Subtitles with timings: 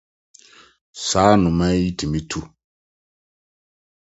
[1.07, 2.39] Saa anomaa yi tumi tu.